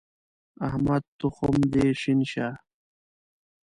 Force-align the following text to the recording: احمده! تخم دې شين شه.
احمده! 0.67 1.09
تخم 1.19 1.55
دې 1.73 1.85
شين 2.01 2.19
شه. 2.31 2.47